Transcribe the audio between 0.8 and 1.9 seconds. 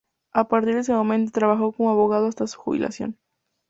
ese momento trabajó